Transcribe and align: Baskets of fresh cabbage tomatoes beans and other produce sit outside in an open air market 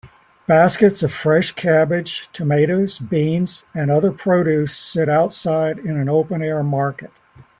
Baskets 0.47 1.03
of 1.03 1.13
fresh 1.13 1.51
cabbage 1.51 2.27
tomatoes 2.33 2.97
beans 2.97 3.65
and 3.75 3.91
other 3.91 4.11
produce 4.11 4.75
sit 4.75 5.07
outside 5.07 5.77
in 5.77 5.95
an 5.95 6.09
open 6.09 6.41
air 6.41 6.63
market 6.63 7.11